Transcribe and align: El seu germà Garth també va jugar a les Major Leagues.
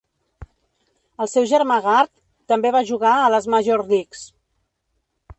El 1.25 1.27
seu 1.33 1.43
germà 1.51 1.75
Garth 1.87 2.11
també 2.53 2.71
va 2.77 2.81
jugar 2.91 3.11
a 3.19 3.27
les 3.35 3.49
Major 3.55 3.83
Leagues. 3.93 4.23